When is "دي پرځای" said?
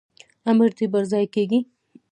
0.77-1.25